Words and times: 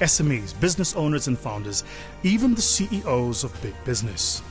SMEs, 0.00 0.58
business 0.60 0.94
owners, 0.96 1.28
and 1.28 1.38
founders, 1.38 1.84
even 2.22 2.54
the 2.54 2.62
CEOs 2.62 3.44
of 3.44 3.62
big 3.62 3.74
business. 3.84 4.42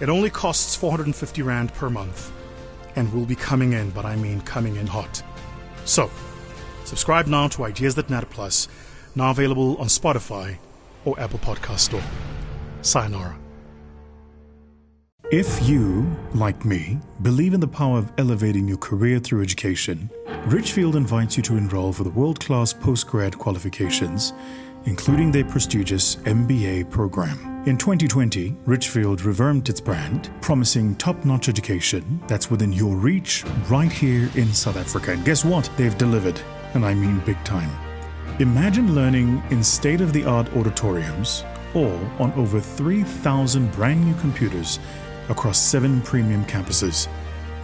It 0.00 0.08
only 0.08 0.30
costs 0.30 0.76
450 0.76 1.42
Rand 1.42 1.72
per 1.74 1.88
month 1.88 2.32
and 2.96 3.12
will 3.12 3.26
be 3.26 3.36
coming 3.36 3.72
in, 3.74 3.90
but 3.90 4.04
I 4.04 4.16
mean 4.16 4.40
coming 4.42 4.76
in 4.76 4.86
hot. 4.86 5.22
So, 5.84 6.10
subscribe 6.84 7.26
now 7.26 7.48
to 7.48 7.64
Ideas 7.64 7.94
That 7.94 8.10
Matter 8.10 8.26
Plus, 8.26 8.68
now 9.14 9.30
available 9.30 9.76
on 9.78 9.86
Spotify 9.86 10.56
or 11.04 11.18
Apple 11.20 11.38
Podcast 11.38 11.80
Store. 11.80 12.02
Sayonara. 12.82 13.36
If 15.32 15.68
you, 15.68 16.08
like 16.34 16.64
me, 16.64 17.00
believe 17.22 17.52
in 17.52 17.58
the 17.58 17.66
power 17.66 17.98
of 17.98 18.12
elevating 18.16 18.68
your 18.68 18.76
career 18.76 19.18
through 19.18 19.42
education, 19.42 20.08
Richfield 20.46 20.94
invites 20.94 21.36
you 21.36 21.42
to 21.44 21.56
enroll 21.56 21.92
for 21.92 22.04
the 22.04 22.10
world 22.10 22.38
class 22.38 22.72
postgrad 22.72 23.36
qualifications, 23.36 24.32
including 24.86 25.30
their 25.30 25.44
prestigious 25.44 26.16
MBA 26.16 26.90
program. 26.90 27.62
In 27.66 27.76
2020, 27.76 28.56
Richfield 28.64 29.22
revamped 29.22 29.68
its 29.68 29.80
brand, 29.80 30.30
promising 30.40 30.94
top 30.94 31.24
notch 31.24 31.48
education 31.48 32.22
that's 32.28 32.50
within 32.50 32.72
your 32.72 32.96
reach 32.96 33.44
right 33.68 33.90
here 33.90 34.30
in 34.36 34.52
South 34.52 34.76
Africa. 34.76 35.12
And 35.12 35.24
guess 35.24 35.44
what? 35.44 35.68
They've 35.76 35.98
delivered, 35.98 36.40
and 36.74 36.86
I 36.86 36.94
mean 36.94 37.18
big 37.26 37.42
time. 37.44 37.70
Imagine 38.38 38.94
learning 38.94 39.42
in 39.50 39.64
state 39.64 40.00
of 40.00 40.12
the 40.12 40.24
art 40.24 40.48
auditoriums 40.56 41.42
or 41.74 41.92
on 42.18 42.32
over 42.34 42.60
3,000 42.60 43.72
brand 43.72 44.04
new 44.04 44.14
computers 44.20 44.78
across 45.28 45.58
seven 45.58 46.00
premium 46.02 46.44
campuses. 46.44 47.08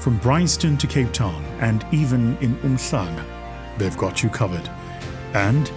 From 0.01 0.19
Bryanston 0.19 0.77
to 0.79 0.87
Cape 0.89 1.13
Town 1.13 1.45
and 1.61 1.87
even 1.93 2.37
in 2.39 2.57
Umhlanga, 2.57 3.25
they've 3.79 3.97
got 3.97 4.23
you 4.23 4.29
covered. 4.29 4.69
And 5.35 5.71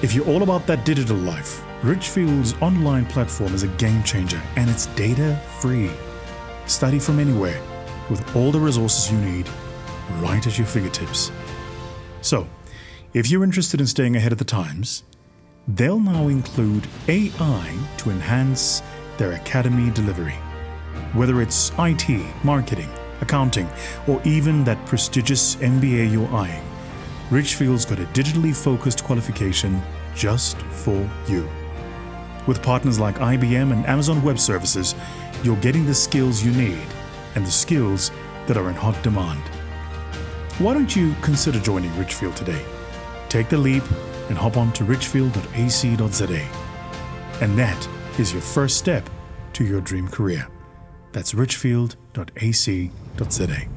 if 0.00 0.14
you're 0.14 0.26
all 0.26 0.44
about 0.44 0.64
that 0.68 0.84
digital 0.84 1.16
life, 1.16 1.64
Richfield's 1.82 2.54
online 2.62 3.04
platform 3.06 3.52
is 3.52 3.64
a 3.64 3.68
game 3.68 4.02
changer 4.04 4.40
and 4.54 4.70
it's 4.70 4.86
data 4.88 5.40
free. 5.58 5.90
Study 6.66 7.00
from 7.00 7.18
anywhere 7.18 7.60
with 8.08 8.36
all 8.36 8.52
the 8.52 8.60
resources 8.60 9.10
you 9.10 9.18
need 9.18 9.48
right 10.20 10.46
at 10.46 10.56
your 10.56 10.66
fingertips. 10.66 11.32
So, 12.20 12.46
if 13.12 13.28
you're 13.30 13.42
interested 13.42 13.80
in 13.80 13.86
staying 13.86 14.14
ahead 14.14 14.32
of 14.32 14.38
the 14.38 14.44
times, 14.44 15.02
they'll 15.66 16.00
now 16.00 16.28
include 16.28 16.86
AI 17.08 17.78
to 17.98 18.10
enhance 18.10 18.82
their 19.16 19.32
academy 19.32 19.90
delivery. 19.90 20.36
Whether 21.12 21.42
it's 21.42 21.72
IT, 21.78 22.08
marketing, 22.44 22.90
accounting, 23.20 23.68
or 24.06 24.22
even 24.24 24.62
that 24.64 24.84
prestigious 24.86 25.56
MBA 25.56 26.12
you're 26.12 26.28
eyeing, 26.28 26.67
Richfield's 27.30 27.84
got 27.84 28.00
a 28.00 28.06
digitally 28.06 28.56
focused 28.56 29.04
qualification 29.04 29.82
just 30.14 30.56
for 30.58 31.08
you. 31.28 31.48
With 32.46 32.62
partners 32.62 32.98
like 32.98 33.16
IBM 33.16 33.72
and 33.72 33.84
Amazon 33.86 34.22
Web 34.22 34.38
Services, 34.38 34.94
you're 35.42 35.56
getting 35.56 35.84
the 35.84 35.94
skills 35.94 36.42
you 36.42 36.52
need 36.52 36.86
and 37.34 37.44
the 37.44 37.50
skills 37.50 38.10
that 38.46 38.56
are 38.56 38.70
in 38.70 38.74
hot 38.74 39.00
demand. 39.02 39.42
Why 40.58 40.72
don't 40.72 40.96
you 40.96 41.14
consider 41.20 41.60
joining 41.60 41.94
Richfield 41.98 42.34
today? 42.34 42.64
Take 43.28 43.50
the 43.50 43.58
leap 43.58 43.84
and 44.30 44.38
hop 44.38 44.56
on 44.56 44.72
to 44.72 44.84
richfield.ac.za. 44.84 46.48
And 47.42 47.58
that 47.58 47.88
is 48.18 48.32
your 48.32 48.42
first 48.42 48.78
step 48.78 49.08
to 49.52 49.64
your 49.64 49.82
dream 49.82 50.08
career. 50.08 50.48
That's 51.12 51.34
richfield.ac.za. 51.34 53.68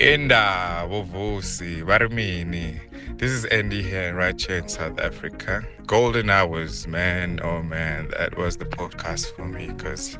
Indaba 0.00 1.04
Vusi, 1.04 1.82
Barimini. 1.82 2.80
This 3.18 3.30
is 3.32 3.44
Andy 3.44 3.82
here, 3.82 4.14
right 4.14 4.40
here 4.40 4.56
in 4.56 4.66
South 4.66 4.98
Africa. 4.98 5.62
Golden 5.86 6.30
hours, 6.30 6.86
man. 6.86 7.38
Oh 7.44 7.62
man, 7.62 8.08
that 8.16 8.34
was 8.38 8.56
the 8.56 8.64
podcast 8.64 9.36
for 9.36 9.44
me 9.44 9.66
because 9.66 10.18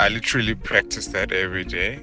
I 0.00 0.08
literally 0.08 0.56
practice 0.56 1.06
that 1.08 1.30
every 1.30 1.62
day. 1.62 2.00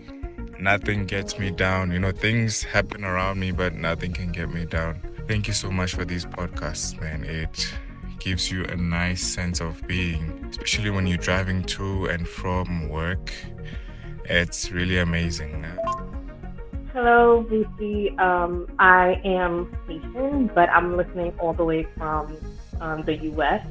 Nothing 0.58 1.06
gets 1.06 1.38
me 1.38 1.52
down. 1.52 1.92
You 1.92 2.00
know, 2.00 2.14
things 2.14 2.64
happen 2.64 3.04
around 3.04 3.42
me, 3.42 3.52
but 3.52 3.74
nothing 3.74 4.14
can 4.14 4.32
get 4.32 4.50
me 4.50 4.64
down. 4.64 5.02
Thank 5.28 5.50
you 5.50 5.54
so 5.54 5.70
much 5.70 5.96
for 5.96 6.06
these 6.06 6.26
podcasts, 6.26 6.98
man. 7.02 7.26
It 7.26 7.74
gives 8.20 8.50
you 8.50 8.64
a 8.64 8.78
nice 8.78 9.22
sense 9.22 9.60
of 9.60 9.86
being, 9.86 10.48
especially 10.50 10.92
when 10.92 11.08
you're 11.08 11.18
driving 11.18 11.64
to 11.64 12.06
and 12.06 12.26
from 12.26 12.88
work. 12.88 13.34
It's 14.30 14.72
really 14.72 15.00
amazing. 15.00 15.66
Hello, 17.06 17.46
Lucy. 17.52 18.18
Um, 18.18 18.66
I 18.80 19.22
am 19.24 19.72
Haitian, 19.88 20.50
but 20.56 20.72
I'm 20.72 20.98
listening 20.98 21.36
all 21.40 21.54
the 21.54 21.64
way 21.64 21.86
from 21.96 22.36
um, 22.82 23.04
the 23.04 23.16
US. 23.30 23.64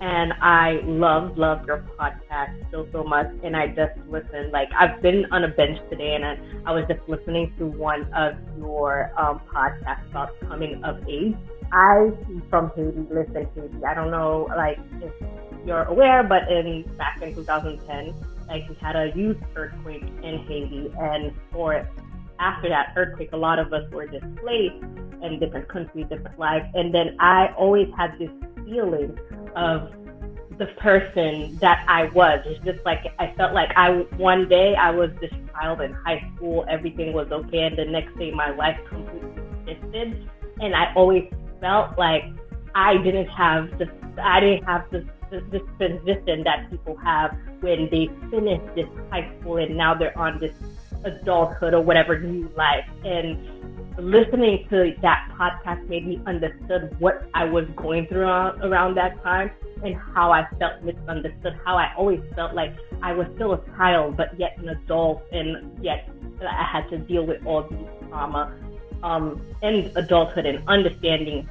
And 0.00 0.32
I 0.42 0.80
love, 0.82 1.38
love 1.38 1.64
your 1.68 1.86
podcast 1.96 2.68
so, 2.72 2.88
so 2.90 3.04
much. 3.04 3.28
And 3.44 3.56
I 3.56 3.68
just 3.68 3.96
listened, 4.08 4.50
like, 4.50 4.70
I've 4.76 5.00
been 5.00 5.24
on 5.30 5.44
a 5.44 5.48
bench 5.50 5.78
today 5.88 6.16
and 6.16 6.24
I, 6.24 6.36
I 6.66 6.72
was 6.72 6.84
just 6.88 7.08
listening 7.08 7.54
to 7.58 7.66
one 7.66 8.12
of 8.12 8.34
your 8.58 9.12
um, 9.16 9.40
podcasts 9.54 10.10
about 10.10 10.30
coming 10.40 10.82
of 10.82 10.98
age. 11.08 11.36
I, 11.72 12.10
from 12.50 12.72
Haiti, 12.74 13.06
live 13.08 13.28
in 13.36 13.46
Haiti. 13.54 13.84
I 13.84 13.94
don't 13.94 14.10
know, 14.10 14.48
like, 14.56 14.80
if 15.00 15.12
you're 15.64 15.84
aware, 15.84 16.24
but 16.24 16.50
in 16.50 16.82
back 16.98 17.22
in 17.22 17.36
2010, 17.36 18.12
like, 18.48 18.68
we 18.68 18.74
had 18.80 18.96
a 18.96 19.12
huge 19.12 19.38
earthquake 19.54 20.02
in 20.24 20.38
Haiti. 20.48 20.92
And 20.98 21.32
for 21.52 21.88
after 22.44 22.68
that 22.68 22.92
earthquake, 22.94 23.30
a 23.32 23.36
lot 23.36 23.58
of 23.58 23.72
us 23.72 23.90
were 23.90 24.06
displaced 24.06 24.84
in 25.22 25.38
different 25.40 25.66
countries, 25.68 26.06
different 26.10 26.38
lives. 26.38 26.66
And 26.74 26.94
then 26.94 27.16
I 27.18 27.54
always 27.56 27.88
had 27.96 28.18
this 28.18 28.30
feeling 28.64 29.18
of 29.56 29.90
the 30.58 30.66
person 30.78 31.56
that 31.60 31.84
I 31.88 32.04
was. 32.10 32.40
It's 32.44 32.62
just 32.64 32.84
like 32.84 33.00
I 33.18 33.32
felt 33.36 33.54
like 33.54 33.70
I 33.76 34.06
one 34.16 34.48
day 34.48 34.74
I 34.74 34.90
was 34.90 35.10
this 35.20 35.32
child 35.52 35.80
in 35.80 35.92
high 35.92 36.30
school, 36.36 36.64
everything 36.68 37.12
was 37.12 37.28
okay, 37.32 37.62
and 37.64 37.76
the 37.76 37.86
next 37.86 38.16
day 38.18 38.30
my 38.30 38.50
life 38.50 38.78
completely 38.88 39.42
shifted. 39.66 40.28
And 40.60 40.74
I 40.74 40.92
always 40.94 41.24
felt 41.60 41.98
like 41.98 42.24
I 42.74 42.98
didn't 42.98 43.28
have 43.28 43.78
the 43.78 43.90
I 44.22 44.40
didn't 44.40 44.64
have 44.64 44.84
this 44.90 45.04
this 45.30 45.62
position 45.78 46.44
that 46.44 46.70
people 46.70 46.96
have 46.96 47.36
when 47.60 47.88
they 47.90 48.08
finish 48.30 48.60
this 48.76 48.86
high 49.10 49.32
school 49.40 49.56
and 49.56 49.76
now 49.76 49.94
they're 49.94 50.16
on 50.16 50.38
this 50.38 50.54
adulthood 51.04 51.74
or 51.74 51.80
whatever 51.80 52.18
new 52.18 52.50
life. 52.56 52.84
And 53.04 53.38
listening 53.98 54.66
to 54.70 54.94
that 55.02 55.28
podcast 55.38 55.88
made 55.88 56.06
me 56.06 56.20
understood 56.26 56.94
what 56.98 57.28
I 57.34 57.44
was 57.44 57.66
going 57.76 58.06
through 58.06 58.22
around 58.24 58.96
that 58.96 59.22
time 59.22 59.50
and 59.84 59.94
how 60.14 60.32
I 60.32 60.46
felt 60.58 60.82
misunderstood, 60.82 61.58
how 61.64 61.76
I 61.76 61.92
always 61.96 62.20
felt 62.34 62.54
like 62.54 62.74
I 63.02 63.12
was 63.12 63.26
still 63.34 63.52
a 63.52 63.64
child, 63.76 64.16
but 64.16 64.38
yet 64.38 64.56
an 64.58 64.68
adult, 64.70 65.22
and 65.30 65.78
yet 65.82 66.08
I 66.40 66.64
had 66.64 66.88
to 66.90 66.98
deal 66.98 67.26
with 67.26 67.44
all 67.46 67.68
these 67.68 67.86
trauma 68.08 68.54
um, 69.02 69.40
and 69.62 69.92
adulthood 69.96 70.46
and 70.46 70.66
understanding 70.68 71.48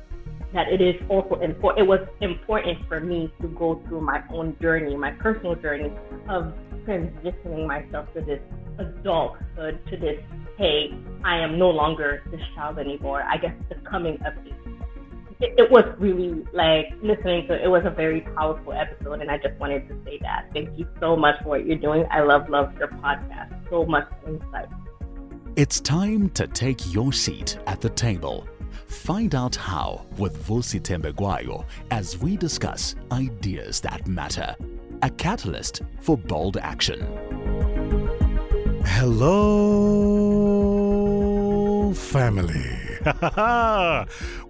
that 0.53 0.67
it 0.69 0.81
is 0.81 0.95
also 1.09 1.39
important. 1.39 1.79
It 1.79 1.87
was 1.87 1.99
important 2.21 2.87
for 2.87 2.99
me 2.99 3.33
to 3.41 3.47
go 3.49 3.81
through 3.87 4.01
my 4.01 4.23
own 4.31 4.55
journey, 4.61 4.95
my 4.95 5.11
personal 5.11 5.55
journey 5.55 5.91
of 6.29 6.53
transitioning 6.85 7.67
myself 7.67 8.07
to 8.13 8.21
this 8.21 8.39
adulthood, 8.77 9.79
to 9.89 9.97
this, 9.97 10.19
hey, 10.57 10.93
I 11.23 11.37
am 11.37 11.57
no 11.57 11.69
longer 11.69 12.23
this 12.31 12.41
child 12.55 12.77
anymore. 12.77 13.23
I 13.23 13.37
guess 13.37 13.53
the 13.69 13.75
coming 13.89 14.19
of 14.25 14.33
age. 14.45 14.53
It, 15.39 15.55
it 15.57 15.71
was 15.71 15.83
really 15.97 16.45
like 16.53 16.85
listening 17.01 17.47
to 17.47 17.61
it 17.61 17.67
was 17.67 17.83
a 17.85 17.89
very 17.89 18.21
powerful 18.21 18.71
episode, 18.71 19.21
and 19.21 19.29
I 19.29 19.37
just 19.37 19.59
wanted 19.59 19.89
to 19.89 19.95
say 20.05 20.19
that. 20.21 20.49
Thank 20.53 20.77
you 20.77 20.87
so 20.99 21.17
much 21.17 21.41
for 21.43 21.49
what 21.49 21.65
you're 21.65 21.77
doing. 21.77 22.05
I 22.11 22.21
love, 22.21 22.47
love 22.49 22.73
your 22.77 22.87
podcast. 22.87 23.69
So 23.69 23.85
much 23.85 24.07
insight. 24.25 24.67
It's 25.55 25.81
time 25.81 26.29
to 26.31 26.47
take 26.47 26.93
your 26.93 27.11
seat 27.11 27.57
at 27.67 27.81
the 27.81 27.89
table. 27.89 28.47
Find 28.87 29.35
out 29.35 29.55
how 29.55 30.05
with 30.17 30.45
Vusi 30.47 30.79
Thembekwayo 30.79 31.65
as 31.91 32.17
we 32.17 32.37
discuss 32.37 32.95
ideas 33.11 33.81
that 33.81 34.07
matter. 34.07 34.55
A 35.01 35.09
catalyst 35.09 35.81
for 36.01 36.17
bold 36.17 36.57
action. 36.57 37.01
Hello, 38.85 39.53
family. 41.93 42.79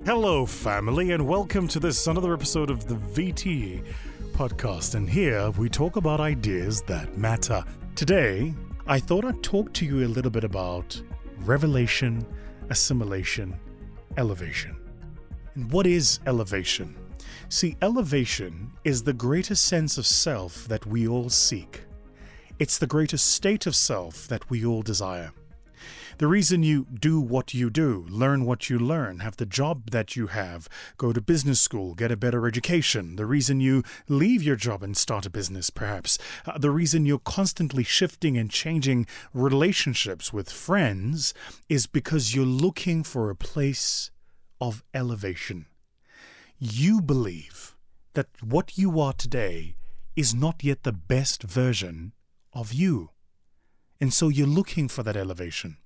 Hello, 0.06 0.46
family, 0.46 1.12
and 1.12 1.28
welcome 1.28 1.68
to 1.70 1.80
this 1.80 2.06
another 2.08 2.34
episode 2.34 2.70
of 2.70 2.88
the 2.88 2.96
VT 2.96 3.84
podcast. 4.34 4.96
And 4.96 5.10
here 5.10 5.50
we 5.52 5.70
talk 5.70 5.96
about 5.96 6.20
ideas 6.20 6.82
that 6.84 7.18
matter. 7.18 7.64
Today, 7.96 8.54
I 8.86 9.00
thought 9.00 9.24
I'd 9.26 9.42
talk 9.42 9.72
to 9.74 9.86
you 9.86 10.06
a 10.06 10.10
little 10.10 10.32
bit 10.32 10.44
about 10.44 11.02
revelation, 11.40 12.26
assimilation, 12.70 13.58
elevation. 14.18 14.76
And 15.56 15.72
what 15.72 15.88
is 15.88 16.20
elevation? 16.26 16.96
See, 17.50 17.78
elevation 17.82 18.72
is 18.84 19.04
the 19.04 19.14
greatest 19.14 19.66
sense 19.66 19.98
of 19.98 20.06
self 20.06 20.68
that 20.68 20.86
we 20.86 21.08
all 21.08 21.30
seek. 21.30 21.82
It's 22.60 22.78
the 22.78 22.88
greatest 22.88 23.32
state 23.32 23.66
of 23.66 23.76
self 23.76 24.28
that 24.28 24.50
we 24.50 24.66
all 24.66 24.82
desire. 24.82 25.32
The 26.18 26.28
reason 26.28 26.64
you 26.64 26.86
do 26.86 27.20
what 27.20 27.54
you 27.54 27.70
do, 27.70 28.06
learn 28.10 28.46
what 28.46 28.70
you 28.70 28.78
learn, 28.78 29.20
have 29.20 29.38
the 29.38 29.46
job 29.46 29.92
that 29.92 30.16
you 30.16 30.28
have, 30.28 30.70
go 30.98 31.12
to 31.12 31.22
business 31.22 31.60
school, 31.60 31.96
get 31.96 32.12
a 32.12 32.18
better 32.18 32.48
education, 32.48 33.16
the 33.16 33.26
reason 33.26 33.60
you 33.60 33.84
leave 34.08 34.44
your 34.44 34.56
job 34.56 34.84
and 34.84 34.96
start 34.96 35.26
a 35.26 35.30
business, 35.30 35.70
perhaps, 35.70 36.18
uh, 36.46 36.58
the 36.58 36.72
reason 36.72 37.06
you're 37.06 37.20
constantly 37.20 37.84
shifting 37.84 38.38
and 38.38 38.52
changing 38.52 39.08
relationships 39.34 40.32
with 40.32 40.50
friends 40.50 41.34
is 41.68 41.88
because 41.88 42.36
you're 42.36 42.46
looking 42.46 43.04
for 43.04 43.30
a 43.30 43.36
place 43.36 44.12
of 44.62 44.84
elevation. 44.94 45.66
You 46.60 47.02
believe 47.02 47.76
that 48.14 48.28
what 48.42 48.78
you 48.78 49.00
are 49.00 49.14
today 49.14 49.76
is 50.16 50.36
not 50.36 50.64
yet 50.64 50.84
the 50.84 50.94
best 50.94 51.44
version 51.44 52.14
of 52.54 52.72
you. 52.72 53.10
And 54.00 54.14
so 54.14 54.30
you're 54.30 54.48
looking 54.48 54.88
for 54.88 55.02
that 55.04 55.18
elevation. 55.18 55.78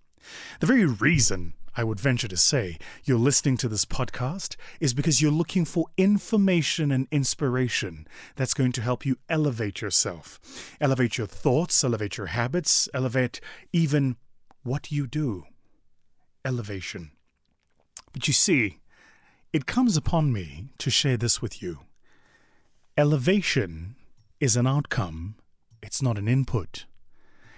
The 0.59 0.67
very 0.67 0.85
reason 0.85 1.53
I 1.75 1.83
would 1.83 1.99
venture 1.99 2.27
to 2.27 2.37
say 2.37 2.79
you're 3.03 3.19
listening 3.19 3.55
to 3.57 3.69
this 3.69 3.85
podcast 3.85 4.55
is 4.79 4.95
because 4.95 5.21
you're 5.21 5.31
looking 5.31 5.63
for 5.63 5.85
information 5.95 6.91
and 6.91 7.07
inspiration 7.11 8.07
that's 8.35 8.55
going 8.55 8.71
to 8.73 8.81
help 8.81 9.05
you 9.05 9.17
elevate 9.29 9.79
yourself, 9.79 10.39
elevate 10.81 11.19
your 11.19 11.27
thoughts, 11.27 11.83
elevate 11.83 12.17
your 12.17 12.27
habits, 12.27 12.89
elevate 12.95 13.39
even 13.71 14.15
what 14.63 14.91
you 14.91 15.05
do. 15.05 15.43
Elevation. 16.43 17.11
But 18.11 18.27
you 18.27 18.33
see, 18.33 18.79
it 19.53 19.67
comes 19.67 19.95
upon 19.95 20.33
me 20.33 20.69
to 20.79 20.89
share 20.89 21.17
this 21.17 21.41
with 21.41 21.61
you. 21.61 21.81
Elevation 22.97 23.95
is 24.39 24.57
an 24.57 24.65
outcome, 24.65 25.35
it's 25.83 26.01
not 26.01 26.17
an 26.17 26.27
input. 26.27 26.85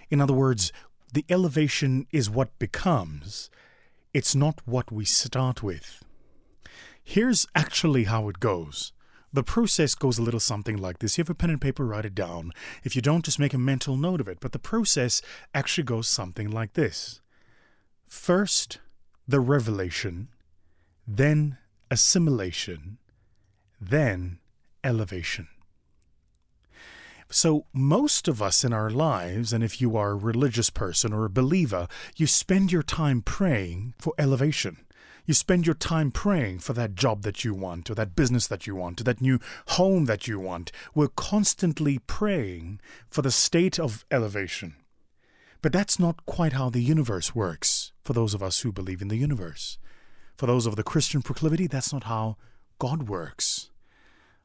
In 0.10 0.20
other 0.20 0.34
words, 0.34 0.74
the 1.14 1.26
elevation 1.30 2.08
is 2.12 2.30
what 2.30 2.58
becomes, 2.60 3.50
it's 4.14 4.36
not 4.36 4.62
what 4.66 4.92
we 4.92 5.06
start 5.06 5.64
with. 5.64 6.04
Here's 7.04 7.48
actually 7.56 8.04
how 8.06 8.30
it 8.30 8.40
goes. 8.40 8.92
The 9.32 9.44
process 9.44 9.94
goes 9.94 10.18
a 10.18 10.24
little 10.24 10.40
something 10.40 10.78
like 10.78 11.00
this. 11.00 11.18
You 11.18 11.24
have 11.24 11.30
a 11.30 11.36
pen 11.36 11.52
and 11.52 11.62
paper, 11.62 11.86
write 11.86 12.06
it 12.06 12.16
down. 12.16 12.52
If 12.84 12.96
you 12.96 13.02
don't, 13.02 13.26
just 13.26 13.40
make 13.40 13.54
a 13.54 13.60
mental 13.60 13.96
note 13.96 14.22
of 14.22 14.28
it. 14.28 14.40
But 14.40 14.54
the 14.54 14.60
process 14.60 15.22
actually 15.54 15.84
goes 15.84 16.08
something 16.08 16.50
like 16.50 16.74
this 16.74 17.22
First, 18.08 18.80
the 19.28 19.40
revelation, 19.40 20.30
then 21.08 21.58
assimilation, 21.92 22.98
then 23.80 24.40
elevation. 24.84 25.48
So, 27.32 27.68
most 27.74 28.28
of 28.28 28.42
us 28.42 28.64
in 28.64 28.74
our 28.74 28.90
lives, 28.90 29.54
and 29.54 29.64
if 29.64 29.80
you 29.80 29.96
are 29.96 30.12
a 30.12 30.16
religious 30.16 30.72
person 30.72 31.14
or 31.14 31.26
a 31.26 31.30
believer, 31.30 31.88
you 32.18 32.26
spend 32.26 32.72
your 32.72 32.82
time 32.82 33.22
praying 33.22 33.94
for 34.00 34.14
elevation. 34.18 34.78
You 35.28 35.36
spend 35.36 35.68
your 35.68 35.76
time 35.76 36.10
praying 36.10 36.60
for 36.60 36.74
that 36.74 36.96
job 36.96 37.22
that 37.22 37.46
you 37.46 37.54
want, 37.54 37.88
or 37.92 37.94
that 37.94 38.16
business 38.16 38.48
that 38.48 38.66
you 38.66 38.76
want, 38.76 39.00
or 39.00 39.04
that 39.04 39.22
new 39.22 39.40
home 39.68 40.06
that 40.06 40.28
you 40.28 40.40
want. 40.40 40.72
We're 40.96 41.10
constantly 41.10 42.00
praying 42.00 42.82
for 43.12 43.22
the 43.22 43.30
state 43.30 43.80
of 43.80 44.06
elevation. 44.10 44.76
But 45.62 45.72
that's 45.72 46.00
not 46.00 46.26
quite 46.26 46.54
how 46.54 46.72
the 46.72 46.82
universe 46.82 47.36
works 47.36 47.92
for 48.04 48.14
those 48.14 48.34
of 48.34 48.42
us 48.42 48.62
who 48.62 48.72
believe 48.72 49.04
in 49.04 49.08
the 49.08 49.18
universe. 49.18 49.78
For 50.36 50.48
those 50.48 50.66
of 50.66 50.78
the 50.78 50.84
Christian 50.84 51.22
proclivity, 51.22 51.68
that's 51.68 51.94
not 51.94 52.06
how 52.06 52.38
God 52.80 53.08
works. 53.08 53.70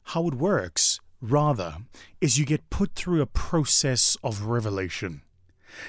How 0.03 0.27
it 0.27 0.35
works 0.35 0.99
Rather, 1.27 1.77
is 2.21 2.37
you 2.37 2.45
get 2.45 2.69
put 2.69 2.93
through 2.93 3.19
a 3.19 3.25
process 3.25 4.15
of 4.23 4.43
revelation. 4.43 5.21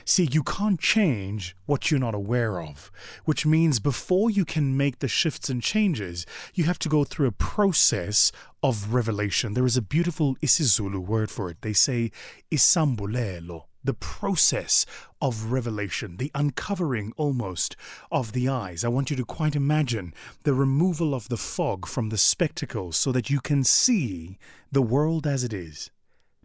See, 0.06 0.26
you 0.32 0.42
can't 0.42 0.80
change 0.80 1.54
what 1.66 1.90
you're 1.90 2.00
not 2.00 2.14
aware 2.14 2.58
of, 2.58 2.90
which 3.26 3.44
means 3.44 3.78
before 3.78 4.30
you 4.30 4.46
can 4.46 4.78
make 4.78 5.00
the 5.00 5.08
shifts 5.08 5.50
and 5.50 5.62
changes, 5.62 6.24
you 6.54 6.64
have 6.64 6.78
to 6.80 6.88
go 6.88 7.04
through 7.04 7.26
a 7.26 7.32
process 7.32 8.32
of 8.62 8.94
revelation. 8.94 9.52
There 9.52 9.66
is 9.66 9.76
a 9.76 9.82
beautiful 9.82 10.36
isiZulu 10.36 11.06
word 11.06 11.30
for 11.30 11.50
it. 11.50 11.58
They 11.60 11.74
say 11.74 12.10
isambulelo 12.50 13.64
the 13.86 13.94
process 13.94 14.84
of 15.20 15.50
revelation, 15.50 16.16
the 16.18 16.30
uncovering 16.34 17.12
almost 17.16 17.76
of 18.10 18.32
the 18.32 18.48
eyes. 18.48 18.84
I 18.84 18.88
want 18.88 19.10
you 19.10 19.16
to 19.16 19.24
quite 19.24 19.56
imagine 19.56 20.12
the 20.44 20.54
removal 20.54 21.14
of 21.14 21.28
the 21.28 21.36
fog 21.36 21.86
from 21.86 22.10
the 22.10 22.18
spectacles 22.18 22.96
so 22.96 23.12
that 23.12 23.30
you 23.30 23.40
can 23.40 23.64
see 23.64 24.38
the 24.70 24.82
world 24.82 25.26
as 25.26 25.44
it 25.44 25.52
is, 25.52 25.90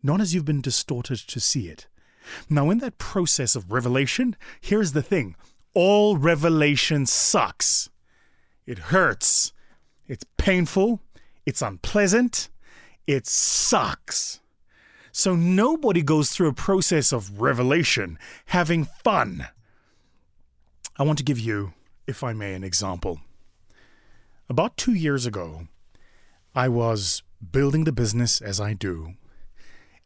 not 0.01 0.21
as 0.21 0.33
you've 0.33 0.45
been 0.45 0.61
distorted 0.61 1.17
to 1.17 1.39
see 1.39 1.67
it. 1.67 1.87
Now, 2.49 2.69
in 2.69 2.77
that 2.79 2.97
process 2.97 3.55
of 3.55 3.71
revelation, 3.71 4.35
here's 4.59 4.93
the 4.93 5.01
thing 5.01 5.35
all 5.73 6.17
revelation 6.17 7.05
sucks. 7.05 7.89
It 8.65 8.77
hurts. 8.77 9.53
It's 10.07 10.25
painful. 10.37 10.99
It's 11.45 11.61
unpleasant. 11.61 12.49
It 13.07 13.25
sucks. 13.25 14.40
So 15.11 15.35
nobody 15.35 16.01
goes 16.01 16.31
through 16.31 16.47
a 16.47 16.53
process 16.53 17.11
of 17.11 17.41
revelation 17.41 18.17
having 18.47 18.85
fun. 18.85 19.47
I 20.97 21.03
want 21.03 21.17
to 21.17 21.23
give 21.23 21.39
you, 21.39 21.73
if 22.07 22.23
I 22.23 22.33
may, 22.33 22.53
an 22.53 22.63
example. 22.63 23.21
About 24.49 24.77
two 24.77 24.93
years 24.93 25.25
ago, 25.25 25.67
I 26.53 26.69
was 26.69 27.23
building 27.51 27.85
the 27.85 27.91
business 27.91 28.41
as 28.41 28.59
I 28.59 28.73
do, 28.73 29.15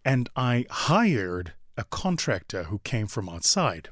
and 0.03 0.29
I 0.35 0.65
hired 0.69 1.53
a 1.77 1.83
contractor 1.83 2.65
who 2.65 2.79
came 2.79 3.07
from 3.07 3.27
outside. 3.27 3.89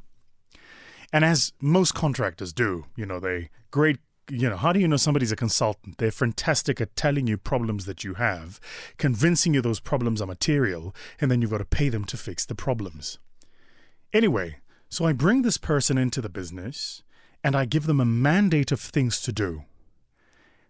And 1.11 1.23
as 1.25 1.53
most 1.61 1.93
contractors 1.93 2.53
do, 2.53 2.85
you 2.95 3.05
know, 3.05 3.19
they 3.19 3.49
great 3.71 3.99
you 4.29 4.49
know, 4.49 4.57
how 4.57 4.71
do 4.71 4.79
you 4.79 4.87
know 4.87 4.97
somebody's 4.97 5.31
a 5.31 5.35
consultant? 5.35 5.97
They're 5.97 6.11
fantastic 6.11 6.79
at 6.79 6.95
telling 6.95 7.27
you 7.27 7.37
problems 7.37 7.85
that 7.85 8.03
you 8.03 8.15
have, 8.15 8.59
convincing 8.97 9.53
you 9.53 9.61
those 9.61 9.79
problems 9.79 10.21
are 10.21 10.27
material, 10.27 10.95
and 11.19 11.29
then 11.29 11.41
you've 11.41 11.51
got 11.51 11.57
to 11.59 11.65
pay 11.65 11.89
them 11.89 12.05
to 12.05 12.17
fix 12.17 12.45
the 12.45 12.55
problems. 12.55 13.19
Anyway, 14.13 14.57
so 14.89 15.05
I 15.05 15.13
bring 15.13 15.41
this 15.41 15.57
person 15.57 15.97
into 15.97 16.21
the 16.21 16.29
business 16.29 17.03
and 17.43 17.55
I 17.55 17.65
give 17.65 17.87
them 17.87 17.99
a 17.99 18.05
mandate 18.05 18.71
of 18.71 18.79
things 18.79 19.19
to 19.21 19.33
do. 19.33 19.63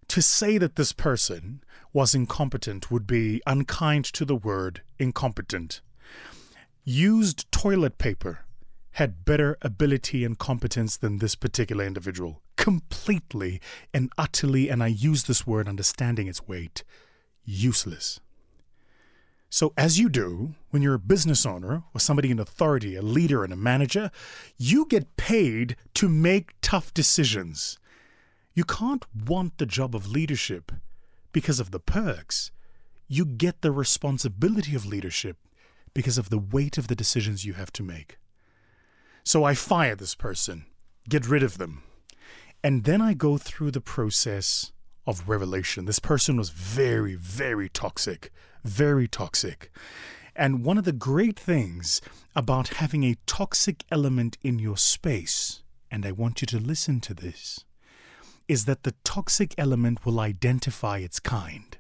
To 0.07 0.21
say 0.21 0.57
that 0.57 0.75
this 0.75 0.91
person 0.91 1.63
was 1.91 2.15
incompetent 2.15 2.89
would 2.89 3.05
be 3.05 3.41
unkind 3.45 4.05
to 4.05 4.25
the 4.25 4.35
word 4.35 4.81
incompetent. 4.97 5.81
Used 6.83 7.51
toilet 7.51 7.97
paper 7.97 8.45
had 8.93 9.25
better 9.25 9.57
ability 9.61 10.23
and 10.23 10.37
competence 10.37 10.97
than 10.97 11.17
this 11.17 11.35
particular 11.35 11.85
individual. 11.85 12.41
Completely 12.57 13.59
and 13.93 14.11
utterly, 14.17 14.69
and 14.69 14.83
I 14.83 14.87
use 14.87 15.23
this 15.23 15.45
word 15.47 15.67
understanding 15.67 16.27
its 16.27 16.47
weight, 16.47 16.83
useless. 17.43 18.19
So, 19.49 19.73
as 19.77 19.99
you 19.99 20.09
do 20.09 20.55
when 20.71 20.81
you're 20.81 20.95
a 20.95 20.99
business 20.99 21.45
owner 21.45 21.83
or 21.93 21.99
somebody 21.99 22.31
in 22.31 22.39
authority, 22.39 22.95
a 22.95 23.03
leader 23.03 23.43
and 23.43 23.53
a 23.53 23.55
manager, 23.55 24.09
you 24.57 24.87
get 24.87 25.15
paid 25.15 25.75
to 25.93 26.09
make 26.09 26.55
tough 26.61 26.93
decisions. 26.93 27.77
You 28.55 28.63
can't 28.63 29.05
want 29.27 29.57
the 29.57 29.65
job 29.65 29.95
of 29.95 30.11
leadership 30.11 30.71
because 31.31 31.59
of 31.59 31.71
the 31.71 31.79
perks. 31.79 32.51
You 33.07 33.25
get 33.25 33.61
the 33.61 33.71
responsibility 33.71 34.75
of 34.75 34.85
leadership 34.85 35.37
because 35.93 36.17
of 36.17 36.29
the 36.29 36.39
weight 36.39 36.77
of 36.77 36.87
the 36.87 36.95
decisions 36.95 37.45
you 37.45 37.53
have 37.53 37.71
to 37.73 37.83
make. 37.83 38.17
So 39.23 39.43
I 39.43 39.55
fire 39.55 39.95
this 39.95 40.15
person, 40.15 40.65
get 41.07 41.27
rid 41.27 41.43
of 41.43 41.57
them. 41.57 41.83
And 42.63 42.83
then 42.83 43.01
I 43.01 43.13
go 43.13 43.37
through 43.37 43.71
the 43.71 43.81
process 43.81 44.71
of 45.05 45.27
revelation. 45.27 45.85
This 45.85 45.99
person 45.99 46.37
was 46.37 46.49
very, 46.49 47.15
very 47.15 47.69
toxic, 47.69 48.31
very 48.63 49.07
toxic. 49.07 49.71
And 50.35 50.65
one 50.65 50.77
of 50.77 50.83
the 50.83 50.91
great 50.91 51.39
things 51.39 52.01
about 52.35 52.69
having 52.75 53.03
a 53.03 53.17
toxic 53.25 53.83
element 53.91 54.37
in 54.43 54.59
your 54.59 54.77
space, 54.77 55.61
and 55.91 56.05
I 56.05 56.11
want 56.11 56.41
you 56.41 56.47
to 56.47 56.59
listen 56.59 56.99
to 57.01 57.13
this, 57.13 57.65
is 58.47 58.65
that 58.65 58.83
the 58.83 58.95
toxic 59.03 59.53
element 59.57 60.05
will 60.05 60.19
identify 60.19 60.97
its 60.97 61.19
kind. 61.19 61.77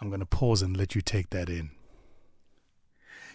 I'm 0.00 0.08
going 0.08 0.20
to 0.20 0.26
pause 0.26 0.62
and 0.62 0.76
let 0.76 0.94
you 0.94 1.00
take 1.00 1.30
that 1.30 1.48
in. 1.48 1.70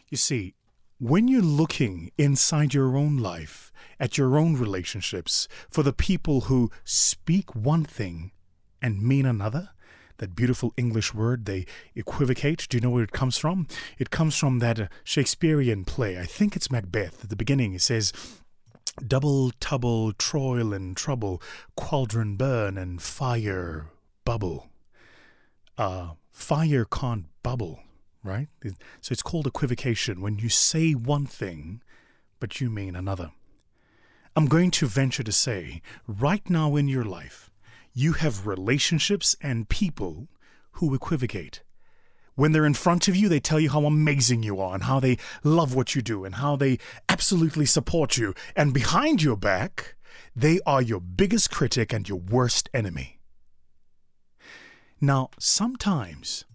You 0.10 0.18
see, 0.18 0.56
when 1.00 1.30
you're 1.30 1.42
looking 1.42 2.12
inside 2.18 2.74
your 2.74 2.98
own 2.98 3.18
life, 3.18 3.72
at 4.00 4.18
your 4.18 4.38
own 4.38 4.56
relationships, 4.56 5.48
for 5.70 5.82
the 5.82 5.94
people 5.94 6.42
who 6.42 6.70
speak 6.84 7.56
one 7.56 7.86
thing 7.86 8.32
and 8.82 9.02
mean 9.02 9.26
another, 9.26 9.70
that 10.18 10.36
beautiful 10.36 10.74
English 10.76 11.14
word, 11.14 11.46
they 11.46 11.66
equivocate. 11.96 12.68
Do 12.70 12.78
you 12.78 12.82
know 12.82 12.90
where 12.90 13.04
it 13.04 13.14
comes 13.14 13.38
from? 13.38 13.68
It 13.98 14.10
comes 14.10 14.36
from 14.36 14.60
that 14.60 14.80
uh, 14.80 14.88
Shakespearean 15.06 15.86
play. 15.86 16.20
I 16.20 16.26
think 16.26 16.56
it's 16.56 16.70
Macbeth. 16.70 17.24
At 17.24 17.30
the 17.30 17.38
beginning, 17.38 17.74
it 17.74 17.82
says, 17.82 18.12
Double, 19.06 19.52
tubble, 19.62 20.12
troil 20.12 20.74
and 20.74 20.98
trouble, 20.98 21.42
cauldron 21.78 22.36
burn 22.36 22.78
and 22.78 23.02
fire 23.02 23.88
bubble. 24.26 24.68
Uh, 25.78 26.12
fire 26.32 26.84
can't 26.84 27.28
bubble, 27.42 27.80
right? 28.24 28.48
So 29.02 29.12
it's 29.12 29.22
called 29.22 29.48
equivocation 29.48 30.22
when 30.22 30.40
you 30.40 30.50
say 30.50 30.92
one 30.94 31.26
thing, 31.26 31.82
but 32.40 32.60
you 32.60 32.70
mean 32.70 32.96
another. 32.96 33.32
I'm 34.36 34.46
going 34.46 34.72
to 34.72 34.86
venture 34.86 35.24
to 35.24 35.32
say, 35.32 35.82
right 36.08 36.48
now 36.50 36.76
in 36.76 36.88
your 36.88 37.04
life, 37.04 37.50
you 37.94 38.14
have 38.14 38.48
relationships 38.48 39.36
and 39.42 39.68
people 39.68 40.28
who 40.74 40.94
equivocate. 40.94 41.64
When 42.36 42.54
they're 42.54 42.66
in 42.66 42.74
front 42.74 43.10
of 43.10 43.16
you, 43.18 43.28
they 43.28 43.42
tell 43.42 43.60
you 43.60 43.70
how 43.70 43.84
amazing 43.84 44.44
you 44.44 44.62
are 44.62 44.74
and 44.74 44.84
how 44.84 45.02
they 45.02 45.18
love 45.44 45.76
what 45.76 45.94
you 45.94 46.02
do 46.02 46.24
and 46.24 46.36
how 46.36 46.56
they 46.56 46.78
absolutely 47.10 47.66
support 47.66 48.18
you. 48.18 48.34
And 48.56 48.74
behind 48.74 49.22
your 49.22 49.36
back, 49.36 49.96
they 50.36 50.60
are 50.66 50.82
your 50.82 51.02
biggest 51.02 51.52
critic 51.52 51.92
and 51.92 52.08
your 52.08 52.20
worst 52.20 52.70
enemy. 52.74 53.20
Now, 55.02 55.32
sometimes 55.38 56.46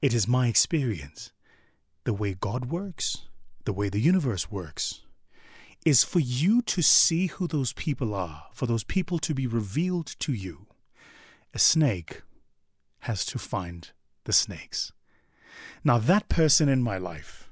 it 0.00 0.14
is 0.14 0.28
my 0.28 0.48
experience 0.48 1.32
the 2.04 2.14
way 2.14 2.34
God 2.34 2.66
works, 2.66 3.28
the 3.64 3.72
way 3.72 3.88
the 3.88 4.00
universe 4.00 4.50
works, 4.50 5.02
is 5.84 6.04
for 6.04 6.20
you 6.20 6.62
to 6.62 6.82
see 6.82 7.26
who 7.26 7.46
those 7.46 7.72
people 7.72 8.14
are, 8.14 8.46
for 8.52 8.66
those 8.66 8.84
people 8.84 9.18
to 9.18 9.34
be 9.34 9.46
revealed 9.46 10.06
to 10.20 10.32
you 10.32 10.66
a 11.54 11.58
snake 11.58 12.22
has 13.00 13.24
to 13.26 13.38
find 13.38 13.90
the 14.24 14.32
snakes. 14.32 14.92
Now, 15.82 15.98
that 15.98 16.28
person 16.28 16.68
in 16.68 16.82
my 16.82 16.98
life 16.98 17.50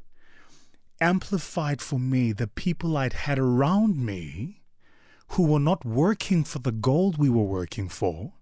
amplified 1.00 1.80
for 1.80 1.98
me 1.98 2.32
the 2.32 2.46
people 2.46 2.96
I'd 2.96 3.12
had 3.12 3.38
around 3.38 3.96
me 3.96 4.62
who 5.28 5.46
were 5.46 5.60
not 5.60 5.84
working 5.84 6.44
for 6.44 6.58
the 6.58 6.72
goal 6.72 7.14
we 7.18 7.28
were 7.28 7.42
working 7.42 7.88
for, 7.88 8.34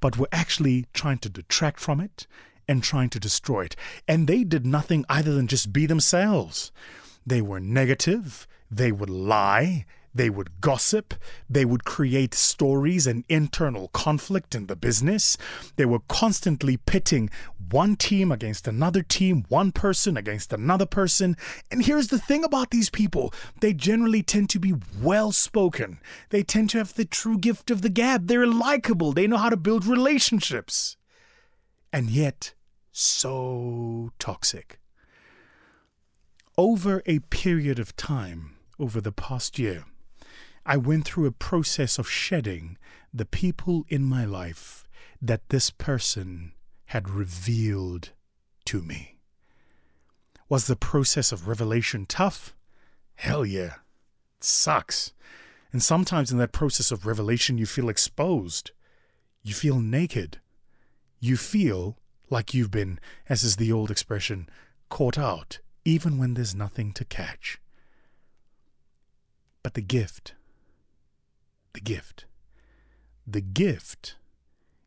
but 0.00 0.16
were 0.16 0.28
actually 0.32 0.86
trying 0.92 1.18
to 1.18 1.28
detract 1.28 1.78
from 1.80 2.00
it 2.00 2.26
and 2.68 2.82
trying 2.82 3.10
to 3.10 3.20
destroy 3.20 3.64
it. 3.64 3.76
And 4.06 4.26
they 4.26 4.44
did 4.44 4.66
nothing 4.66 5.04
either 5.08 5.34
than 5.34 5.46
just 5.46 5.72
be 5.72 5.86
themselves. 5.86 6.72
They 7.26 7.40
were 7.40 7.60
negative, 7.60 8.46
they 8.70 8.92
would 8.92 9.10
lie, 9.10 9.84
they 10.14 10.28
would 10.28 10.60
gossip. 10.60 11.14
They 11.48 11.64
would 11.64 11.84
create 11.84 12.34
stories 12.34 13.06
and 13.06 13.24
internal 13.28 13.88
conflict 13.88 14.54
in 14.54 14.66
the 14.66 14.76
business. 14.76 15.38
They 15.76 15.86
were 15.86 16.00
constantly 16.08 16.76
pitting 16.76 17.30
one 17.70 17.96
team 17.96 18.30
against 18.30 18.68
another 18.68 19.02
team, 19.02 19.46
one 19.48 19.72
person 19.72 20.16
against 20.16 20.52
another 20.52 20.84
person. 20.84 21.36
And 21.70 21.84
here's 21.84 22.08
the 22.08 22.18
thing 22.18 22.44
about 22.44 22.70
these 22.70 22.90
people 22.90 23.32
they 23.60 23.72
generally 23.72 24.22
tend 24.22 24.50
to 24.50 24.58
be 24.58 24.74
well 25.00 25.32
spoken, 25.32 25.98
they 26.30 26.42
tend 26.42 26.70
to 26.70 26.78
have 26.78 26.94
the 26.94 27.04
true 27.04 27.38
gift 27.38 27.70
of 27.70 27.82
the 27.82 27.88
gab. 27.88 28.26
They're 28.26 28.46
likable, 28.46 29.12
they 29.12 29.26
know 29.26 29.38
how 29.38 29.48
to 29.48 29.56
build 29.56 29.86
relationships. 29.86 30.96
And 31.92 32.08
yet, 32.08 32.54
so 32.90 34.12
toxic. 34.18 34.80
Over 36.56 37.02
a 37.06 37.18
period 37.18 37.78
of 37.78 37.96
time, 37.96 38.56
over 38.78 39.00
the 39.00 39.12
past 39.12 39.58
year, 39.58 39.84
I 40.64 40.76
went 40.76 41.04
through 41.04 41.26
a 41.26 41.32
process 41.32 41.98
of 41.98 42.08
shedding 42.08 42.78
the 43.12 43.26
people 43.26 43.84
in 43.88 44.04
my 44.04 44.24
life 44.24 44.86
that 45.20 45.48
this 45.48 45.70
person 45.70 46.52
had 46.86 47.08
revealed 47.08 48.10
to 48.66 48.80
me. 48.82 49.16
Was 50.48 50.66
the 50.66 50.76
process 50.76 51.32
of 51.32 51.48
revelation 51.48 52.06
tough? 52.06 52.54
Hell 53.14 53.44
yeah. 53.44 53.74
It 54.38 54.44
sucks. 54.44 55.12
And 55.72 55.82
sometimes 55.82 56.30
in 56.30 56.38
that 56.38 56.52
process 56.52 56.90
of 56.90 57.06
revelation, 57.06 57.58
you 57.58 57.66
feel 57.66 57.88
exposed. 57.88 58.72
You 59.42 59.54
feel 59.54 59.80
naked. 59.80 60.38
You 61.24 61.36
feel 61.36 61.98
like 62.30 62.52
you've 62.52 62.72
been, 62.72 62.98
as 63.28 63.44
is 63.44 63.54
the 63.54 63.70
old 63.70 63.92
expression, 63.92 64.48
caught 64.88 65.16
out, 65.16 65.60
even 65.84 66.18
when 66.18 66.34
there's 66.34 66.52
nothing 66.52 66.92
to 66.94 67.04
catch. 67.04 67.60
But 69.62 69.74
the 69.74 69.82
gift, 69.82 70.34
the 71.74 71.80
gift. 71.80 72.24
The 73.24 73.40
gift 73.40 74.16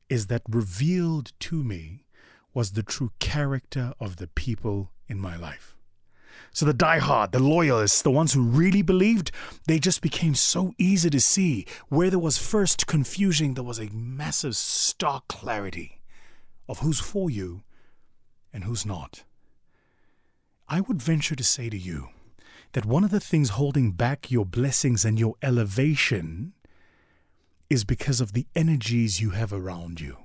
is 0.09 0.27
that 0.27 0.41
revealed 0.49 1.31
to 1.39 1.63
me 1.63 2.03
was 2.53 2.71
the 2.71 2.83
true 2.83 3.13
character 3.19 3.93
of 3.97 4.17
the 4.17 4.27
people 4.27 4.91
in 5.07 5.21
my 5.21 5.37
life. 5.37 5.77
So 6.51 6.65
the 6.65 6.73
diehard, 6.73 7.31
the 7.31 7.39
loyalists, 7.39 8.01
the 8.01 8.11
ones 8.11 8.33
who 8.33 8.43
really 8.43 8.81
believed, 8.81 9.31
they 9.67 9.79
just 9.79 10.01
became 10.01 10.35
so 10.35 10.73
easy 10.77 11.09
to 11.11 11.21
see. 11.21 11.65
Where 11.87 12.09
there 12.09 12.19
was 12.19 12.37
first 12.37 12.87
confusion, 12.87 13.53
there 13.53 13.63
was 13.63 13.79
a 13.79 13.89
massive 13.93 14.57
stark 14.57 15.29
clarity 15.29 16.01
of 16.67 16.79
who's 16.79 16.99
for 16.99 17.29
you 17.29 17.63
and 18.53 18.63
who's 18.63 18.85
not. 18.85 19.23
I 20.67 20.81
would 20.81 21.01
venture 21.01 21.35
to 21.35 21.43
say 21.43 21.69
to 21.69 21.77
you 21.77 22.09
that 22.73 22.85
one 22.85 23.03
of 23.03 23.11
the 23.11 23.19
things 23.19 23.49
holding 23.49 23.91
back 23.91 24.31
your 24.31 24.45
blessings 24.45 25.05
and 25.05 25.19
your 25.19 25.35
elevation 25.41 26.53
is 27.69 27.83
because 27.83 28.21
of 28.21 28.33
the 28.33 28.47
energies 28.55 29.21
you 29.21 29.31
have 29.31 29.53
around 29.53 29.99
you. 29.99 30.17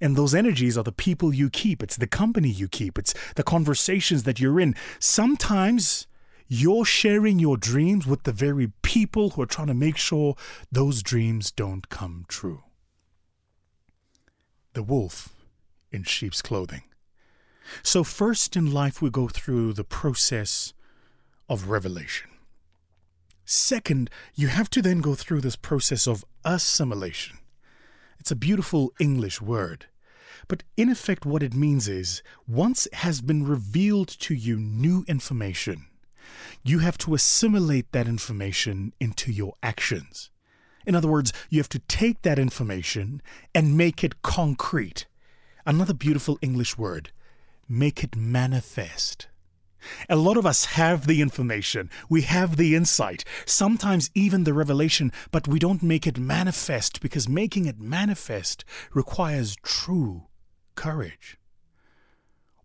And 0.00 0.14
those 0.14 0.34
energies 0.34 0.76
are 0.76 0.84
the 0.84 0.92
people 0.92 1.34
you 1.34 1.48
keep, 1.48 1.82
it's 1.82 1.96
the 1.96 2.06
company 2.06 2.48
you 2.48 2.68
keep, 2.68 2.98
it's 2.98 3.14
the 3.34 3.42
conversations 3.42 4.24
that 4.24 4.38
you're 4.38 4.60
in. 4.60 4.74
Sometimes 4.98 6.06
you're 6.48 6.84
sharing 6.84 7.38
your 7.38 7.56
dreams 7.56 8.06
with 8.06 8.24
the 8.24 8.32
very 8.32 8.72
people 8.82 9.30
who 9.30 9.42
are 9.42 9.46
trying 9.46 9.66
to 9.68 9.74
make 9.74 9.96
sure 9.96 10.36
those 10.70 11.02
dreams 11.02 11.50
don't 11.50 11.88
come 11.88 12.24
true. 12.28 12.62
The 14.74 14.82
wolf 14.82 15.35
in 15.96 16.04
sheep's 16.04 16.42
clothing. 16.42 16.82
So, 17.82 18.04
first 18.04 18.56
in 18.56 18.72
life, 18.72 19.02
we 19.02 19.10
go 19.10 19.26
through 19.26 19.72
the 19.72 19.82
process 19.82 20.72
of 21.48 21.68
revelation. 21.68 22.30
Second, 23.44 24.10
you 24.34 24.48
have 24.48 24.70
to 24.70 24.82
then 24.82 25.00
go 25.00 25.14
through 25.14 25.40
this 25.40 25.56
process 25.56 26.06
of 26.06 26.24
assimilation. 26.44 27.38
It's 28.20 28.30
a 28.30 28.36
beautiful 28.36 28.92
English 29.00 29.40
word. 29.40 29.86
But 30.48 30.62
in 30.76 30.88
effect, 30.88 31.24
what 31.26 31.42
it 31.42 31.54
means 31.54 31.88
is 31.88 32.22
once 32.46 32.86
has 32.92 33.20
been 33.20 33.46
revealed 33.46 34.08
to 34.20 34.34
you 34.34 34.58
new 34.58 35.04
information, 35.08 35.86
you 36.64 36.80
have 36.80 36.98
to 36.98 37.14
assimilate 37.14 37.90
that 37.92 38.08
information 38.08 38.92
into 39.00 39.32
your 39.32 39.54
actions. 39.62 40.30
In 40.84 40.94
other 40.94 41.08
words, 41.08 41.32
you 41.50 41.58
have 41.58 41.68
to 41.70 41.80
take 41.80 42.22
that 42.22 42.38
information 42.38 43.20
and 43.54 43.76
make 43.76 44.04
it 44.04 44.22
concrete. 44.22 45.06
Another 45.66 45.94
beautiful 45.94 46.38
English 46.40 46.78
word 46.78 47.10
make 47.68 48.04
it 48.04 48.14
manifest. 48.14 49.26
A 50.08 50.14
lot 50.14 50.36
of 50.36 50.46
us 50.46 50.64
have 50.64 51.08
the 51.08 51.20
information, 51.20 51.90
we 52.08 52.22
have 52.22 52.56
the 52.56 52.76
insight, 52.76 53.24
sometimes 53.44 54.10
even 54.14 54.44
the 54.44 54.54
revelation, 54.54 55.10
but 55.32 55.48
we 55.48 55.58
don't 55.58 55.82
make 55.82 56.06
it 56.06 56.18
manifest 56.18 57.00
because 57.00 57.28
making 57.28 57.66
it 57.66 57.80
manifest 57.80 58.64
requires 58.94 59.56
true 59.64 60.28
courage. 60.76 61.36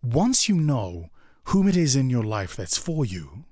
Once 0.00 0.48
you 0.48 0.54
know 0.54 1.08
whom 1.46 1.66
it 1.66 1.76
is 1.76 1.96
in 1.96 2.08
your 2.08 2.24
life 2.24 2.54
that's 2.54 2.78
for 2.78 3.04
you, 3.04 3.44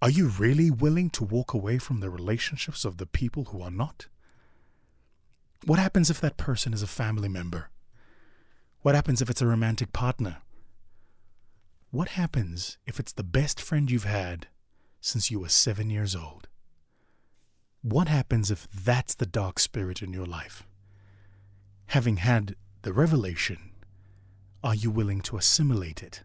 are 0.00 0.10
you 0.10 0.28
really 0.28 0.68
willing 0.68 1.10
to 1.10 1.24
walk 1.24 1.54
away 1.54 1.78
from 1.78 2.00
the 2.00 2.10
relationships 2.10 2.84
of 2.84 2.96
the 2.96 3.06
people 3.06 3.44
who 3.46 3.62
are 3.62 3.70
not? 3.70 4.08
What 5.64 5.78
happens 5.78 6.10
if 6.10 6.20
that 6.20 6.36
person 6.36 6.74
is 6.74 6.82
a 6.82 6.88
family 6.88 7.28
member? 7.28 7.68
What 8.82 8.96
happens 8.96 9.22
if 9.22 9.30
it's 9.30 9.40
a 9.40 9.46
romantic 9.46 9.92
partner? 9.92 10.38
What 11.92 12.08
happens 12.08 12.78
if 12.84 12.98
it's 12.98 13.12
the 13.12 13.22
best 13.22 13.60
friend 13.60 13.88
you've 13.88 14.02
had 14.02 14.48
since 15.00 15.30
you 15.30 15.38
were 15.38 15.48
seven 15.48 15.88
years 15.88 16.16
old? 16.16 16.48
What 17.82 18.08
happens 18.08 18.50
if 18.50 18.66
that's 18.72 19.14
the 19.14 19.26
dark 19.26 19.60
spirit 19.60 20.02
in 20.02 20.12
your 20.12 20.26
life? 20.26 20.66
Having 21.86 22.16
had 22.18 22.56
the 22.82 22.92
revelation, 22.92 23.70
are 24.64 24.74
you 24.74 24.90
willing 24.90 25.20
to 25.22 25.36
assimilate 25.36 26.02
it? 26.02 26.24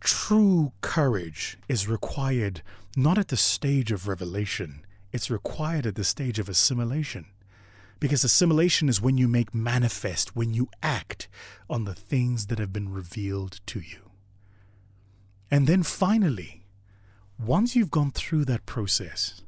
True 0.00 0.72
courage 0.80 1.56
is 1.68 1.86
required 1.86 2.62
not 2.96 3.16
at 3.16 3.28
the 3.28 3.36
stage 3.36 3.92
of 3.92 4.08
revelation, 4.08 4.84
it's 5.12 5.30
required 5.30 5.86
at 5.86 5.94
the 5.94 6.04
stage 6.04 6.40
of 6.40 6.48
assimilation. 6.48 7.26
Because 8.02 8.24
assimilation 8.24 8.88
is 8.88 9.00
when 9.00 9.16
you 9.16 9.28
make 9.28 9.54
manifest, 9.54 10.34
when 10.34 10.52
you 10.52 10.68
act 10.82 11.28
on 11.70 11.84
the 11.84 11.94
things 11.94 12.46
that 12.46 12.58
have 12.58 12.72
been 12.72 12.92
revealed 12.92 13.60
to 13.66 13.78
you. 13.78 14.10
And 15.52 15.68
then 15.68 15.84
finally, 15.84 16.64
Once 17.38 17.74
you've 17.74 17.90
gone 17.90 18.12
through 18.12 18.44
that 18.44 18.66
process, 18.66 19.42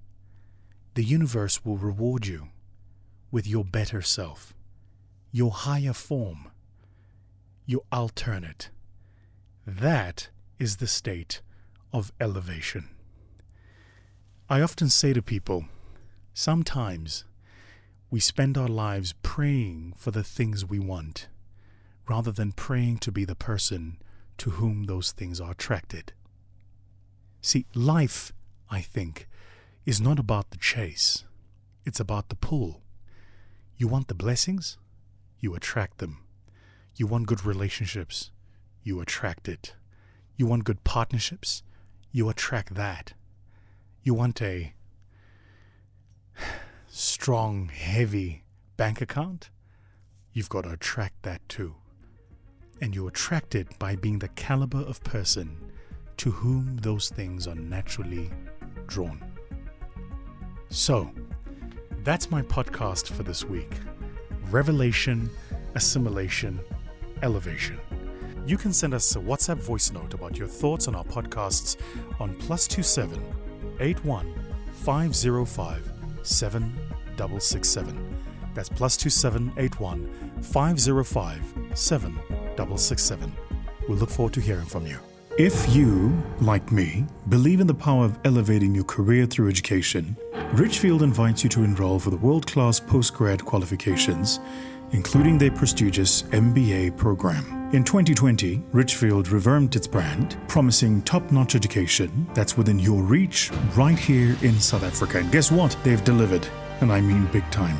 the 0.95 1.05
universe 1.05 1.65
will 1.65 1.77
reward 1.77 2.27
you 2.27 2.49
with 3.31 3.47
your 3.47 3.65
better 3.65 4.03
self, 4.03 4.53
your 5.31 5.53
higher 5.53 5.93
form, 5.93 6.51
your 7.67 7.83
alternate. 7.93 8.71
That 9.65 10.29
is 10.59 10.79
the 10.79 10.89
state 10.89 11.41
of 11.93 12.13
elevation. 12.21 12.89
I 14.49 14.61
often 14.61 14.89
say 14.89 15.13
to 15.13 15.23
people, 15.23 15.67
sometimes 16.33 17.25
we 18.11 18.21
spend 18.21 18.57
our 18.57 18.69
lives 18.69 19.15
praying 19.23 19.95
for 19.97 20.11
the 20.11 20.23
things 20.23 20.65
we 20.65 20.79
want 20.79 21.29
rather 22.09 22.31
than 22.31 22.53
praying 22.53 22.99
to 22.99 23.11
be 23.11 23.25
the 23.25 23.35
person 23.35 23.99
to 24.39 24.51
whom 24.51 24.85
those 24.85 25.13
things 25.13 25.41
are 25.41 25.53
attracted. 25.53 26.13
See, 27.41 27.67
life, 27.75 28.33
I 28.71 28.81
think, 28.81 29.29
is 29.87 30.01
not 30.01 30.19
about 30.19 30.51
the 30.51 30.57
chase, 30.57 31.25
it's 31.85 32.01
about 32.01 32.29
the 32.29 32.37
pull. 32.37 32.81
You 33.77 33.89
want 33.89 34.09
the 34.09 34.15
blessings? 34.15 34.79
You 35.41 35.55
attract 35.55 35.99
them. 35.99 36.25
You 36.97 37.07
want 37.07 37.27
good 37.27 37.45
relationships? 37.45 38.31
You 38.83 39.01
attract 39.01 39.49
it. 39.49 39.75
You 40.37 40.47
want 40.47 40.65
good 40.65 40.85
partnerships? 40.85 41.63
You 42.13 42.29
attract 42.29 42.75
that. 42.75 43.15
You 44.03 44.15
want 44.15 44.41
a 44.41 44.75
strong, 47.25 47.71
heavy 47.73 48.45
bank 48.77 49.01
account? 49.01 49.49
You've 50.35 50.51
got 50.51 50.65
to 50.65 50.73
attract 50.73 51.23
that 51.23 51.41
too. 51.49 51.75
And 52.83 52.95
you 52.95 53.09
attract 53.09 53.55
it 53.55 53.79
by 53.79 53.97
being 53.97 54.19
the 54.19 54.29
caliber 54.29 54.83
of 54.83 55.03
person 55.05 55.57
to 56.19 56.31
whom 56.31 56.77
those 56.83 57.09
things 57.09 57.49
are 57.49 57.55
naturally 57.55 58.31
drawn. 58.87 59.25
So, 60.69 61.11
that's 62.03 62.31
my 62.31 62.43
podcast 62.43 63.11
for 63.11 63.23
this 63.23 63.43
week 63.43 63.73
Revelation, 64.51 65.31
Assimilation, 65.75 66.61
Elevation. 67.23 67.81
You 68.45 68.59
can 68.59 68.75
send 68.75 68.93
us 68.93 69.17
a 69.17 69.21
WhatsApp 69.21 69.57
voice 69.57 69.91
note 69.91 70.13
about 70.13 70.37
your 70.37 70.49
thoughts 70.49 70.89
on 70.89 70.95
our 70.95 71.05
podcasts 71.05 71.79
on 72.21 72.35
plus 72.35 72.69
two 72.69 72.83
seven 72.83 73.25
eight 73.81 74.05
one 74.05 74.31
five 74.75 75.17
zero 75.17 75.47
five 75.47 75.91
seven 76.23 76.79
double 77.17 77.41
six 77.41 77.69
seven. 77.69 78.17
That's 78.55 78.69
plus 78.69 78.97
two 78.97 79.11
seven 79.11 79.53
eight 79.57 79.81
one 79.81 80.11
five 80.43 80.79
zero 80.79 81.05
five 81.05 81.43
seven 81.75 82.19
double 82.57 82.79
six 82.79 83.03
seven. 83.03 83.33
We 83.89 83.97
look 83.97 84.11
forward 84.11 84.35
to 84.35 84.41
hearing 84.41 84.67
from 84.67 84.87
you. 84.87 84.99
If 85.37 85.75
you, 85.75 86.23
like 86.41 86.71
me, 86.71 87.07
believe 87.29 87.59
in 87.59 87.67
the 87.67 87.75
power 87.75 88.05
of 88.05 88.19
elevating 88.25 88.73
your 88.73 88.85
career 88.85 89.27
through 89.27 89.49
education, 89.49 90.17
Richfield 90.53 91.03
invites 91.03 91.43
you 91.43 91.51
to 91.51 91.65
enroll 91.65 91.99
for 91.99 92.11
the 92.11 92.17
world 92.17 92.47
class 92.47 92.79
postgrad 92.79 93.45
qualifications, 93.45 94.39
including 94.93 95.37
their 95.37 95.51
prestigious 95.51 96.23
MBA 96.23 96.97
program. 96.97 97.69
In 97.75 97.83
2020, 97.83 98.63
Richfield 98.71 99.27
revamped 99.27 99.75
its 99.75 99.89
brand, 99.89 100.37
promising 100.47 101.03
top 101.03 101.33
notch 101.33 101.57
education 101.57 102.29
that's 102.33 102.57
within 102.57 102.79
your 102.79 103.03
reach 103.03 103.51
right 103.75 103.99
here 103.99 104.37
in 104.43 104.61
South 104.61 104.85
Africa. 104.85 105.19
And 105.19 105.33
guess 105.33 105.51
what? 105.51 105.77
They've 105.83 106.05
delivered, 106.05 106.47
and 106.85 106.93
I 106.93 107.01
mean 107.01 107.27
big 107.33 107.51
time. 107.51 107.77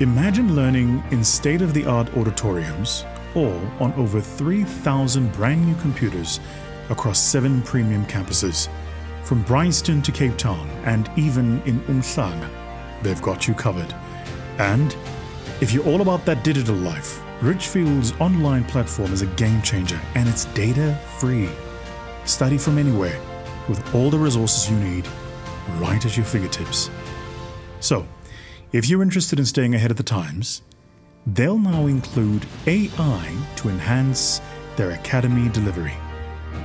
Imagine 0.00 0.54
learning 0.54 1.02
in 1.10 1.24
state 1.24 1.60
of 1.60 1.74
the 1.74 1.84
art 1.84 2.08
auditoriums 2.16 3.04
or 3.34 3.52
on 3.80 3.92
over 3.94 4.20
3,000 4.20 5.32
brand 5.32 5.66
new 5.66 5.74
computers 5.74 6.38
across 6.88 7.18
seven 7.20 7.60
premium 7.62 8.06
campuses, 8.06 8.68
from 9.24 9.42
Bryanston 9.42 10.00
to 10.02 10.12
Cape 10.12 10.38
Town, 10.38 10.70
and 10.84 11.10
even 11.16 11.60
in 11.62 11.80
Umhlanga. 11.82 12.48
They've 13.02 13.20
got 13.20 13.48
you 13.48 13.54
covered. 13.54 13.92
And 14.58 14.96
if 15.60 15.72
you're 15.72 15.84
all 15.84 16.00
about 16.00 16.24
that 16.24 16.44
digital 16.44 16.76
life, 16.76 17.20
Richfield's 17.42 18.12
online 18.20 18.64
platform 18.64 19.12
is 19.12 19.22
a 19.22 19.26
game 19.26 19.60
changer 19.62 20.00
and 20.14 20.28
it's 20.28 20.46
data 20.46 20.94
free. 21.18 21.48
Study 22.24 22.56
from 22.56 22.78
anywhere 22.78 23.20
with 23.68 23.94
all 23.94 24.10
the 24.10 24.18
resources 24.18 24.70
you 24.70 24.78
need 24.78 25.06
right 25.78 26.04
at 26.06 26.16
your 26.16 26.26
fingertips. 26.26 26.88
So, 27.80 28.06
if 28.70 28.86
you're 28.86 29.02
interested 29.02 29.38
in 29.38 29.46
staying 29.46 29.74
ahead 29.74 29.90
of 29.90 29.96
the 29.96 30.02
times, 30.02 30.60
they'll 31.26 31.58
now 31.58 31.86
include 31.86 32.44
AI 32.66 33.36
to 33.56 33.70
enhance 33.70 34.42
their 34.76 34.90
academy 34.90 35.48
delivery. 35.48 35.94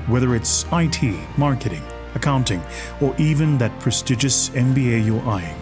Whether 0.08 0.36
it's 0.36 0.66
IT, 0.74 1.02
marketing, 1.38 1.84
accounting, 2.13 2.62
or 3.00 3.16
even 3.18 3.58
that 3.60 3.80
prestigious 3.80 4.50
MBA 4.50 5.06
you're 5.06 5.26
eyeing, 5.26 5.56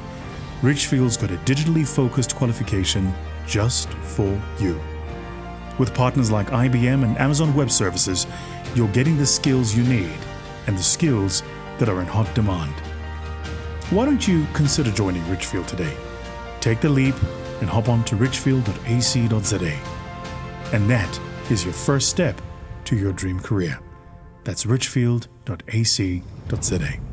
Richfield's 0.64 1.16
got 1.16 1.30
a 1.30 1.38
digitally 1.38 1.88
focused 1.88 2.36
qualification 2.36 3.14
just 3.46 3.90
for 3.90 4.42
you. 4.60 4.82
With 5.78 5.94
partners 5.94 6.32
like 6.32 6.48
IBM 6.48 7.04
and 7.04 7.18
Amazon 7.20 7.54
Web 7.54 7.70
Services, 7.70 8.26
you're 8.74 8.88
getting 8.90 9.16
the 9.16 9.28
skills 9.28 9.76
you 9.76 9.84
need 9.84 10.18
and 10.66 10.76
the 10.76 10.84
skills 10.84 11.44
that 11.78 11.88
are 11.88 12.02
in 12.02 12.08
hot 12.08 12.34
demand. 12.34 12.74
Why 13.92 14.06
don't 14.06 14.28
you 14.28 14.48
consider 14.54 14.90
joining 14.92 15.28
Richfield 15.30 15.68
today? 15.68 15.96
Take 16.62 16.80
the 16.80 16.90
leap 16.90 17.16
and 17.60 17.70
hop 17.70 17.90
on 17.90 18.06
to 18.06 18.16
richfield.ac.za. 18.16 19.80
And 20.74 20.90
that 20.90 21.20
is 21.52 21.66
your 21.66 21.74
first 21.74 22.10
step 22.10 22.42
to 22.86 22.96
your 22.96 23.12
dream 23.12 23.40
career. 23.40 23.78
That's 24.46 24.66
richfield.ac.za. 24.66 27.11